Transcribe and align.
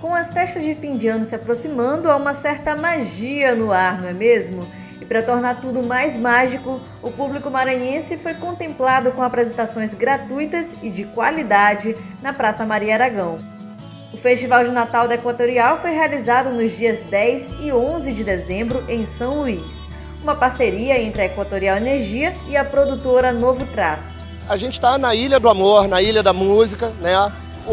Com 0.00 0.14
as 0.14 0.30
festas 0.30 0.64
de 0.64 0.74
fim 0.74 0.96
de 0.96 1.08
ano 1.08 1.26
se 1.26 1.34
aproximando, 1.34 2.10
há 2.10 2.16
uma 2.16 2.32
certa 2.32 2.74
magia 2.74 3.54
no 3.54 3.70
ar, 3.70 4.00
não 4.00 4.08
é 4.08 4.14
mesmo? 4.14 4.66
E 4.98 5.04
para 5.04 5.22
tornar 5.22 5.60
tudo 5.60 5.82
mais 5.82 6.16
mágico, 6.16 6.80
o 7.02 7.10
público 7.10 7.50
maranhense 7.50 8.16
foi 8.16 8.32
contemplado 8.32 9.12
com 9.12 9.22
apresentações 9.22 9.92
gratuitas 9.92 10.74
e 10.82 10.88
de 10.88 11.04
qualidade 11.04 11.94
na 12.22 12.32
Praça 12.32 12.64
Maria 12.64 12.94
Aragão. 12.94 13.38
O 14.10 14.16
Festival 14.16 14.64
de 14.64 14.70
Natal 14.70 15.06
da 15.06 15.16
Equatorial 15.16 15.78
foi 15.78 15.90
realizado 15.90 16.48
nos 16.48 16.74
dias 16.74 17.02
10 17.02 17.56
e 17.60 17.70
11 17.70 18.10
de 18.12 18.24
dezembro 18.24 18.82
em 18.88 19.04
São 19.04 19.42
Luís, 19.42 19.86
uma 20.22 20.34
parceria 20.34 20.98
entre 20.98 21.20
a 21.20 21.26
Equatorial 21.26 21.76
Energia 21.76 22.34
e 22.48 22.56
a 22.56 22.64
produtora 22.64 23.32
Novo 23.32 23.66
Traço. 23.66 24.18
A 24.48 24.56
gente 24.56 24.72
está 24.72 24.96
na 24.96 25.14
Ilha 25.14 25.38
do 25.38 25.48
Amor, 25.48 25.86
na 25.86 26.00
Ilha 26.00 26.22
da 26.22 26.32
Música, 26.32 26.90
né? 27.02 27.14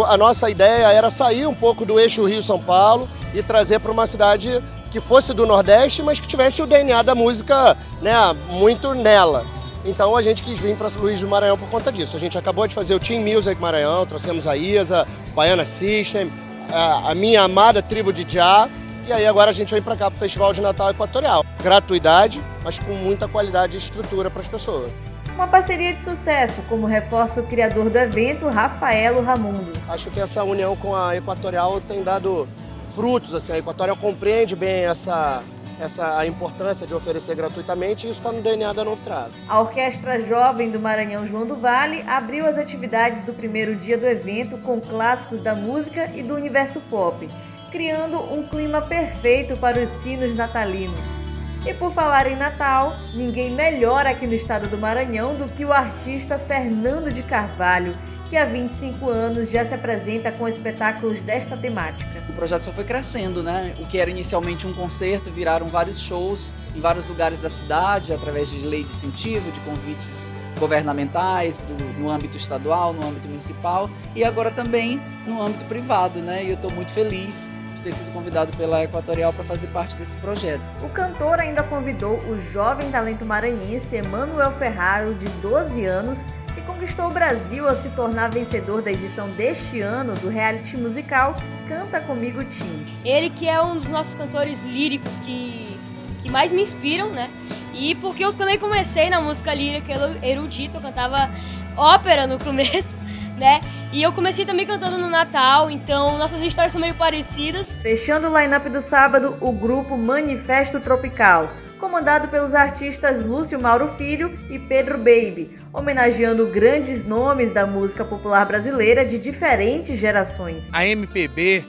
A 0.05 0.17
nossa 0.17 0.49
ideia 0.49 0.91
era 0.91 1.09
sair 1.09 1.47
um 1.47 1.53
pouco 1.53 1.85
do 1.85 1.99
eixo 1.99 2.25
Rio-São 2.25 2.59
Paulo 2.59 3.09
e 3.33 3.41
trazer 3.41 3.79
para 3.79 3.91
uma 3.91 4.07
cidade 4.07 4.61
que 4.91 5.01
fosse 5.01 5.33
do 5.33 5.45
Nordeste, 5.45 6.01
mas 6.01 6.19
que 6.19 6.27
tivesse 6.27 6.61
o 6.61 6.65
DNA 6.65 7.01
da 7.01 7.13
música 7.13 7.75
né, 8.01 8.13
muito 8.49 8.93
nela. 8.93 9.45
Então 9.85 10.15
a 10.15 10.21
gente 10.21 10.43
quis 10.43 10.59
vir 10.59 10.75
para 10.75 10.89
Luiz 10.99 11.19
do 11.21 11.27
Maranhão 11.27 11.57
por 11.57 11.69
conta 11.69 11.91
disso. 11.91 12.17
A 12.17 12.19
gente 12.19 12.37
acabou 12.37 12.67
de 12.67 12.75
fazer 12.75 12.93
o 12.93 12.99
Team 12.99 13.21
Music 13.21 13.59
Maranhão, 13.61 14.05
trouxemos 14.05 14.45
a 14.45 14.57
Isa, 14.57 15.07
Baiana 15.33 15.63
System, 15.63 16.31
a, 16.71 17.11
a 17.11 17.15
minha 17.15 17.43
amada 17.43 17.81
tribo 17.81 18.11
de 18.11 18.25
Já, 18.27 18.67
e 19.07 19.13
aí 19.13 19.25
agora 19.25 19.51
a 19.51 19.53
gente 19.53 19.73
vem 19.73 19.81
para 19.81 19.95
cá 19.95 20.11
para 20.11 20.17
o 20.17 20.19
Festival 20.19 20.51
de 20.51 20.59
Natal 20.61 20.89
Equatorial. 20.89 21.45
Gratuidade, 21.63 22.41
mas 22.63 22.77
com 22.77 22.93
muita 22.93 23.27
qualidade 23.27 23.75
e 23.75 23.77
estrutura 23.77 24.29
para 24.29 24.41
as 24.41 24.47
pessoas. 24.47 24.91
Uma 25.37 25.47
parceria 25.47 25.93
de 25.93 26.01
sucesso, 26.01 26.63
como 26.67 26.87
reforça 26.87 27.41
o 27.41 27.45
criador 27.45 27.91
do 27.91 27.95
evento, 27.95 28.47
Rafaelo 28.47 29.21
Ramundo. 29.21 29.71
Acho 29.87 30.09
que 30.09 30.19
essa 30.19 30.43
união 30.43 30.75
com 30.75 30.95
a 30.95 31.15
Equatorial 31.15 31.79
tem 31.79 32.03
dado 32.03 32.47
frutos. 32.95 33.35
Assim, 33.35 33.51
a 33.51 33.59
Equatorial 33.59 33.95
compreende 33.97 34.55
bem 34.55 34.85
essa, 34.85 35.43
essa 35.79 36.17
a 36.17 36.25
importância 36.25 36.87
de 36.87 36.93
oferecer 36.95 37.35
gratuitamente 37.35 38.07
e 38.07 38.09
isso 38.09 38.19
está 38.19 38.31
no 38.31 38.41
DNA 38.41 38.73
da 38.73 38.83
Novo 38.83 38.99
Trave. 39.03 39.33
A 39.47 39.59
Orquestra 39.59 40.19
Jovem 40.19 40.71
do 40.71 40.79
Maranhão 40.79 41.27
João 41.27 41.45
do 41.45 41.55
Vale 41.55 42.01
abriu 42.07 42.47
as 42.47 42.57
atividades 42.57 43.21
do 43.21 43.31
primeiro 43.31 43.75
dia 43.75 43.95
do 43.95 44.07
evento 44.07 44.57
com 44.57 44.81
clássicos 44.81 45.39
da 45.39 45.53
música 45.53 46.05
e 46.15 46.23
do 46.23 46.33
universo 46.33 46.81
pop, 46.89 47.29
criando 47.71 48.17
um 48.33 48.41
clima 48.41 48.81
perfeito 48.81 49.55
para 49.55 49.79
os 49.79 49.89
sinos 49.89 50.33
natalinos. 50.33 51.26
E 51.67 51.73
por 51.73 51.91
falar 51.91 52.31
em 52.31 52.35
Natal, 52.37 52.95
ninguém 53.13 53.51
melhor 53.51 54.07
aqui 54.07 54.25
no 54.25 54.33
estado 54.33 54.69
do 54.69 54.77
Maranhão 54.77 55.35
do 55.35 55.49
que 55.49 55.65
o 55.65 55.73
artista 55.73 56.39
Fernando 56.39 57.11
de 57.11 57.21
Carvalho, 57.21 57.93
que 58.29 58.37
há 58.37 58.45
25 58.45 59.09
anos 59.09 59.49
já 59.49 59.65
se 59.65 59.73
apresenta 59.73 60.31
com 60.31 60.47
espetáculos 60.47 61.21
desta 61.23 61.57
temática. 61.57 62.23
O 62.29 62.31
projeto 62.31 62.63
só 62.63 62.71
foi 62.71 62.85
crescendo, 62.85 63.43
né? 63.43 63.75
O 63.81 63.85
que 63.85 63.99
era 63.99 64.09
inicialmente 64.09 64.65
um 64.65 64.73
concerto, 64.73 65.29
viraram 65.29 65.65
vários 65.65 65.99
shows 65.99 66.55
em 66.73 66.79
vários 66.79 67.05
lugares 67.05 67.41
da 67.41 67.49
cidade, 67.49 68.13
através 68.13 68.49
de 68.49 68.65
lei 68.65 68.85
de 68.85 68.89
incentivo, 68.89 69.51
de 69.51 69.59
convites 69.59 70.31
governamentais, 70.57 71.57
do, 71.59 71.99
no 71.99 72.09
âmbito 72.09 72.37
estadual, 72.37 72.93
no 72.93 73.05
âmbito 73.05 73.27
municipal 73.27 73.89
e 74.15 74.23
agora 74.23 74.51
também 74.51 75.01
no 75.25 75.41
âmbito 75.41 75.65
privado, 75.65 76.19
né? 76.19 76.45
E 76.45 76.47
eu 76.47 76.55
estou 76.55 76.71
muito 76.71 76.93
feliz 76.93 77.49
ter 77.87 77.93
sido 77.93 78.11
convidado 78.11 78.51
pela 78.57 78.83
Equatorial 78.83 79.31
para 79.31 79.45
fazer 79.45 79.67
parte 79.67 79.95
desse 79.95 80.17
projeto. 80.17 80.61
O 80.83 80.89
cantor 80.89 81.39
ainda 81.39 81.63
convidou 81.63 82.17
o 82.29 82.37
jovem 82.51 82.91
talento 82.91 83.23
maranhense 83.25 83.95
Emanuel 83.95 84.51
Ferraro, 84.51 85.13
de 85.15 85.29
12 85.41 85.85
anos, 85.85 86.27
que 86.53 86.61
conquistou 86.61 87.07
o 87.07 87.11
Brasil 87.11 87.67
ao 87.67 87.75
se 87.75 87.87
tornar 87.89 88.29
vencedor 88.29 88.81
da 88.81 88.91
edição 88.91 89.29
deste 89.29 89.79
ano 89.79 90.13
do 90.15 90.27
reality 90.27 90.75
musical 90.75 91.37
Canta 91.69 92.01
Comigo 92.01 92.43
Tim. 92.43 92.85
Ele 93.05 93.29
que 93.29 93.47
é 93.47 93.61
um 93.61 93.75
dos 93.75 93.87
nossos 93.87 94.15
cantores 94.15 94.61
líricos 94.63 95.19
que, 95.19 95.79
que 96.21 96.29
mais 96.29 96.51
me 96.51 96.61
inspiram, 96.61 97.09
né? 97.09 97.29
E 97.73 97.95
porque 97.95 98.25
eu 98.25 98.33
também 98.33 98.59
comecei 98.59 99.09
na 99.09 99.21
música 99.21 99.53
lírica 99.53 99.93
erudita, 100.21 100.77
eu 100.77 100.81
cantava 100.81 101.29
ópera 101.77 102.27
no 102.27 102.37
começo, 102.37 102.89
né? 103.37 103.61
E 103.91 104.03
eu 104.03 104.11
comecei 104.11 104.45
também 104.45 104.65
cantando 104.65 104.97
no 104.97 105.09
Natal, 105.09 105.71
então 105.71 106.17
nossas 106.17 106.41
histórias 106.41 106.73
são 106.73 106.81
meio 106.81 106.93
parecidas. 106.93 107.73
Fechando 107.75 108.27
o 108.27 108.37
line-up 108.37 108.69
do 108.69 108.81
sábado, 108.81 109.37
o 109.39 109.51
grupo 109.51 109.97
Manifesto 109.97 110.79
Tropical, 110.81 111.49
comandado 111.79 112.27
pelos 112.27 112.53
artistas 112.53 113.23
Lúcio 113.23 113.59
Mauro 113.59 113.87
Filho 113.87 114.37
e 114.49 114.59
Pedro 114.59 114.97
Baby, 114.97 115.57
homenageando 115.71 116.45
grandes 116.47 117.05
nomes 117.05 117.53
da 117.53 117.65
música 117.65 118.03
popular 118.03 118.45
brasileira 118.45 119.05
de 119.05 119.17
diferentes 119.17 119.97
gerações. 119.97 120.69
A 120.73 120.85
MPB, 120.85 121.63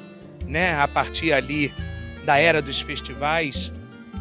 né, 0.45 0.77
a 0.79 0.89
partir 0.89 1.33
ali 1.33 1.73
da 2.25 2.37
era 2.37 2.61
dos 2.61 2.81
festivais, 2.81 3.73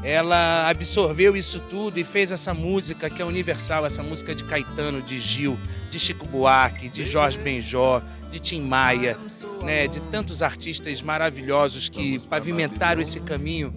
ela 0.03 0.69
absorveu 0.69 1.35
isso 1.35 1.59
tudo 1.69 1.97
e 1.99 2.03
fez 2.03 2.31
essa 2.31 2.53
música 2.53 3.09
que 3.09 3.21
é 3.21 3.25
universal, 3.25 3.85
essa 3.85 4.03
música 4.03 4.33
de 4.35 4.43
Caetano, 4.43 5.01
de 5.01 5.19
Gil, 5.19 5.57
de 5.91 5.99
Chico 5.99 6.25
Buarque, 6.25 6.87
de 6.89 7.03
Jorge 7.03 7.37
Benjó, 7.37 8.01
de 8.31 8.39
Tim 8.39 8.61
Maia, 8.61 9.17
né, 9.63 9.87
de 9.87 9.99
tantos 9.99 10.41
artistas 10.41 11.01
maravilhosos 11.01 11.89
que 11.89 12.19
pavimentaram 12.27 13.01
esse 13.01 13.19
caminho, 13.19 13.73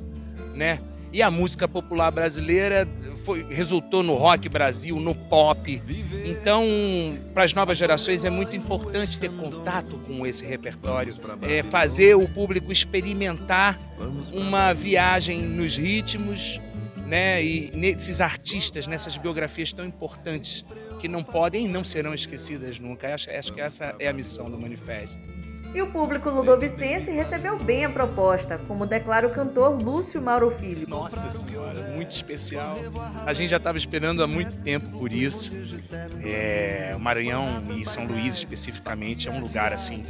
né? 0.54 0.78
E 1.12 1.22
a 1.22 1.30
música 1.30 1.66
popular 1.66 2.10
brasileira 2.10 2.86
foi, 3.24 3.44
resultou 3.50 4.02
no 4.02 4.14
rock 4.14 4.48
Brasil, 4.48 4.98
no 5.00 5.14
pop. 5.14 5.82
Então, 6.24 6.64
para 7.34 7.44
as 7.44 7.52
novas 7.52 7.76
gerações 7.76 8.24
é 8.24 8.30
muito 8.30 8.54
importante 8.54 9.18
ter 9.18 9.30
contato 9.30 9.98
com 10.06 10.26
esse 10.26 10.44
repertório, 10.44 11.12
é 11.42 11.62
fazer 11.62 12.14
o 12.16 12.28
público 12.28 12.70
experimentar 12.70 13.78
uma 14.32 14.72
viagem 14.72 15.42
nos 15.42 15.76
ritmos, 15.76 16.60
né? 17.06 17.44
E 17.44 17.72
nesses 17.74 18.20
artistas, 18.20 18.86
nessas 18.86 19.16
biografias 19.16 19.72
tão 19.72 19.84
importantes 19.84 20.64
que 21.00 21.08
não 21.08 21.24
podem 21.24 21.64
e 21.64 21.68
não 21.68 21.82
serão 21.82 22.14
esquecidas 22.14 22.78
nunca. 22.78 23.12
Acho, 23.12 23.30
acho 23.30 23.52
que 23.52 23.60
essa 23.60 23.96
é 23.98 24.06
a 24.06 24.12
missão 24.12 24.48
do 24.48 24.58
manifesto. 24.58 25.20
E 25.72 25.80
o 25.80 25.86
público 25.86 26.28
ludovicense 26.28 27.12
recebeu 27.12 27.56
bem 27.56 27.84
a 27.84 27.90
proposta, 27.90 28.58
como 28.66 28.84
declara 28.84 29.26
o 29.26 29.30
cantor 29.30 29.80
Lúcio 29.80 30.20
Mauro 30.20 30.50
Filho. 30.50 30.88
Nossa 30.88 31.30
Senhora, 31.30 31.80
muito 31.94 32.10
especial. 32.10 32.76
A 33.24 33.32
gente 33.32 33.50
já 33.50 33.56
estava 33.56 33.78
esperando 33.78 34.22
há 34.22 34.26
muito 34.26 34.62
tempo 34.64 34.98
por 34.98 35.12
isso. 35.12 35.52
É, 36.24 36.92
o 36.96 36.98
Maranhão 37.00 37.62
e 37.76 37.84
São 37.84 38.04
Luís 38.04 38.34
especificamente 38.34 39.28
é 39.28 39.30
um 39.30 39.40
lugar 39.40 39.72
assim. 39.72 40.02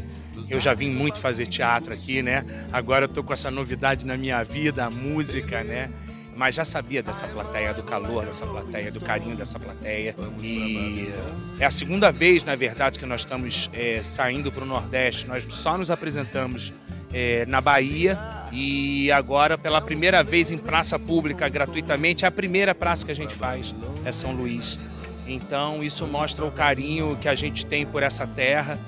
Eu 0.49 0.59
já 0.59 0.73
vim 0.73 0.95
muito 0.95 1.21
fazer 1.21 1.47
teatro 1.47 1.93
aqui, 1.93 2.23
né? 2.23 2.45
Agora 2.73 3.05
eu 3.05 3.09
tô 3.09 3.23
com 3.23 3.33
essa 3.33 3.51
novidade 3.51 4.07
na 4.07 4.17
minha 4.17 4.43
vida, 4.43 4.87
a 4.87 4.91
música, 4.91 5.63
né? 5.63 5.91
Mas 6.37 6.55
já 6.55 6.65
sabia 6.65 7.03
dessa 7.03 7.27
plateia, 7.29 7.75
do 7.75 7.83
calor 7.83 8.25
dessa 8.25 8.47
plateia, 8.47 8.91
do 8.91 9.01
carinho 9.01 9.37
dessa 9.37 9.59
plateia. 9.59 10.15
E 10.43 11.13
é 11.59 11.67
a 11.67 11.71
segunda 11.71 12.11
vez, 12.11 12.45
na 12.45 12.57
verdade, 12.57 12.99
que 12.99 13.07
nós 13.07 13.23
estamos 13.23 13.69
é, 13.73 14.03
saindo 14.03 14.51
para 14.51 14.63
o 14.63 14.67
Nordeste. 14.67 15.27
Nós 15.27 15.45
só 15.49 15.77
nos 15.77 15.91
apresentamos 15.91 16.73
é, 17.13 17.45
na 17.47 17.61
Bahia 17.61 18.19
e 18.53 19.11
agora, 19.13 19.59
pela 19.59 19.81
primeira 19.81 20.23
vez 20.23 20.51
em 20.51 20.59
praça 20.59 20.99
pública, 20.99 21.49
gratuitamente, 21.49 22.25
é 22.25 22.29
a 22.29 22.31
primeira 22.31 22.75
praça 22.75 23.05
que 23.05 23.13
a 23.13 23.17
gente 23.17 23.35
faz 23.35 23.75
é 24.05 24.13
São 24.13 24.33
Luís. 24.33 24.79
Então, 25.27 25.83
isso 25.83 26.07
mostra 26.07 26.45
o 26.45 26.51
carinho 26.51 27.17
que 27.21 27.29
a 27.29 27.35
gente 27.35 27.65
tem 27.65 27.87
por 27.87 28.03
essa 28.03 28.27
terra 28.27 28.79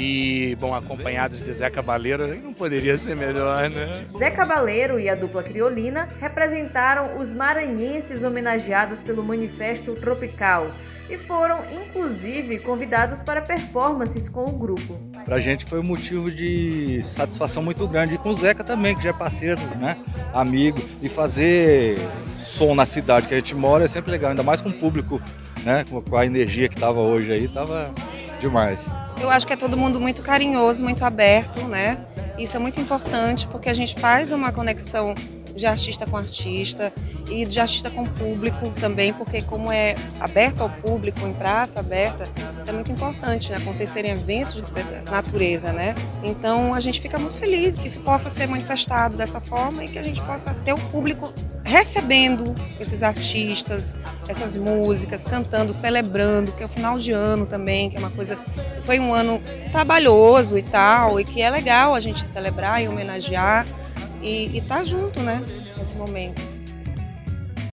e, 0.00 0.54
bom, 0.60 0.72
acompanhados 0.72 1.42
de 1.42 1.52
Zé 1.52 1.68
Cabaleiro, 1.68 2.28
não 2.40 2.52
poderia 2.52 2.96
ser 2.96 3.16
melhor, 3.16 3.68
né? 3.68 4.06
Zé 4.16 4.30
Cabaleiro 4.30 5.00
e 5.00 5.08
a 5.08 5.16
dupla 5.16 5.42
criolina 5.42 6.08
representaram 6.20 7.18
os 7.18 7.32
maranhenses 7.32 8.22
homenageados 8.22 9.02
pelo 9.02 9.24
Manifesto 9.24 9.96
Tropical 9.96 10.70
e 11.10 11.18
foram, 11.18 11.64
inclusive, 11.72 12.60
convidados 12.60 13.22
para 13.22 13.42
performances 13.42 14.28
com 14.28 14.44
o 14.44 14.52
grupo. 14.52 14.96
Pra 15.24 15.40
gente 15.40 15.64
foi 15.64 15.80
um 15.80 15.84
motivo 15.84 16.30
de 16.30 17.02
satisfação 17.02 17.60
muito 17.60 17.88
grande. 17.88 18.14
E 18.14 18.18
com 18.18 18.28
o 18.28 18.34
Zeca 18.34 18.62
também, 18.62 18.94
que 18.94 19.02
já 19.02 19.10
é 19.10 19.12
parceiro, 19.12 19.60
né? 19.80 19.96
Amigo. 20.32 20.78
E 21.02 21.08
fazer 21.08 21.98
som 22.38 22.72
na 22.72 22.86
cidade 22.86 23.26
que 23.26 23.34
a 23.34 23.38
gente 23.38 23.54
mora 23.54 23.84
é 23.84 23.88
sempre 23.88 24.12
legal, 24.12 24.30
ainda 24.30 24.44
mais 24.44 24.60
com 24.60 24.68
o 24.68 24.72
público, 24.72 25.20
né? 25.64 25.84
Com 26.08 26.16
a 26.16 26.24
energia 26.24 26.68
que 26.68 26.76
tava 26.76 27.00
hoje 27.00 27.32
aí, 27.32 27.48
tava 27.48 27.92
demais. 28.40 28.86
Eu 29.20 29.30
acho 29.30 29.46
que 29.46 29.52
é 29.52 29.56
todo 29.56 29.76
mundo 29.76 30.00
muito 30.00 30.22
carinhoso, 30.22 30.82
muito 30.82 31.04
aberto, 31.04 31.60
né? 31.66 31.98
Isso 32.38 32.56
é 32.56 32.60
muito 32.60 32.80
importante 32.80 33.48
porque 33.48 33.68
a 33.68 33.74
gente 33.74 33.98
faz 33.98 34.30
uma 34.30 34.52
conexão 34.52 35.14
de 35.58 35.66
artista 35.66 36.06
com 36.06 36.16
artista 36.16 36.92
e 37.28 37.44
de 37.44 37.58
artista 37.58 37.90
com 37.90 38.04
público 38.04 38.70
também, 38.80 39.12
porque 39.12 39.42
como 39.42 39.72
é 39.72 39.96
aberto 40.20 40.62
ao 40.62 40.70
público, 40.70 41.26
em 41.26 41.32
praça 41.32 41.80
aberta, 41.80 42.28
isso 42.58 42.70
é 42.70 42.72
muito 42.72 42.92
importante, 42.92 43.50
né? 43.50 43.58
Acontecerem 43.58 44.12
eventos 44.12 44.54
de 44.54 44.62
natureza, 45.10 45.72
né? 45.72 45.96
Então 46.22 46.72
a 46.72 46.80
gente 46.80 47.00
fica 47.00 47.18
muito 47.18 47.34
feliz 47.34 47.76
que 47.76 47.88
isso 47.88 47.98
possa 48.00 48.30
ser 48.30 48.46
manifestado 48.46 49.16
dessa 49.16 49.40
forma 49.40 49.84
e 49.84 49.88
que 49.88 49.98
a 49.98 50.02
gente 50.02 50.22
possa 50.22 50.54
ter 50.64 50.72
o 50.72 50.78
público 50.78 51.34
recebendo 51.68 52.54
esses 52.80 53.02
artistas, 53.02 53.94
essas 54.26 54.56
músicas, 54.56 55.22
cantando, 55.22 55.74
celebrando, 55.74 56.50
que 56.52 56.62
é 56.62 56.66
o 56.66 56.68
final 56.68 56.98
de 56.98 57.12
ano 57.12 57.44
também, 57.44 57.90
que 57.90 57.96
é 57.96 57.98
uma 57.98 58.10
coisa. 58.10 58.38
Foi 58.84 58.98
um 58.98 59.12
ano 59.12 59.40
trabalhoso 59.70 60.56
e 60.56 60.62
tal, 60.62 61.20
e 61.20 61.24
que 61.24 61.42
é 61.42 61.50
legal 61.50 61.94
a 61.94 62.00
gente 62.00 62.26
celebrar 62.26 62.82
e 62.82 62.88
homenagear 62.88 63.66
e 64.22 64.56
estar 64.56 64.78
tá 64.78 64.84
junto, 64.84 65.20
né, 65.20 65.42
nesse 65.76 65.94
momento. 65.94 66.57